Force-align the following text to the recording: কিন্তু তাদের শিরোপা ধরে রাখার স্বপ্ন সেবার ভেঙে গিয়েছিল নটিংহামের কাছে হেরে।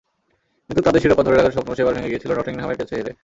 কিন্তু 0.69 0.81
তাদের 0.81 1.01
শিরোপা 1.01 1.23
ধরে 1.23 1.37
রাখার 1.37 1.55
স্বপ্ন 1.55 1.71
সেবার 1.73 1.95
ভেঙে 1.95 2.11
গিয়েছিল 2.11 2.31
নটিংহামের 2.33 2.77
কাছে 2.77 2.93
হেরে। 2.97 3.11